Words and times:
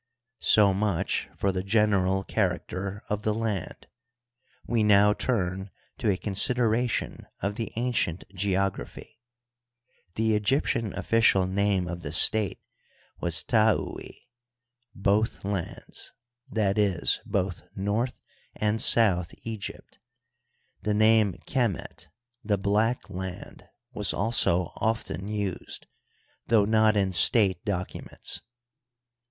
So 0.39 0.73
much 0.73 1.29
for 1.37 1.51
the 1.51 1.61
general 1.61 2.23
character 2.23 3.03
of 3.07 3.21
the 3.21 3.35
land. 3.35 3.85
We 4.65 4.81
now 4.81 5.13
turn 5.13 5.69
to 5.99 6.09
a 6.09 6.17
consideration 6.17 7.27
of 7.39 7.53
the 7.53 7.71
ancient 7.75 8.23
geography. 8.33 9.19
The 10.15 10.33
Egyptian 10.35 10.91
official 10.97 11.45
name 11.45 11.87
of 11.87 12.01
the 12.01 12.11
state 12.11 12.59
was 13.19 13.43
Taut," 13.43 14.01
both 15.11 15.45
lands" 15.45 16.11
^i. 16.51 17.15
e., 17.15 17.21
both 17.23 17.61
North 17.75 18.19
and 18.55 18.81
South 18.81 19.35
Egypt; 19.43 19.99
the 20.81 20.95
name 20.95 21.35
Qe^ 21.45 21.71
met," 21.71 22.07
the 22.43 22.57
black 22.57 23.07
(land)" 23.11 23.65
was 23.93 24.15
also 24.15 24.71
often 24.77 25.27
used, 25.27 25.85
though 26.47 26.65
not 26.65 26.97
in 26.97 27.11
state 27.11 27.63
documents. 27.63 28.41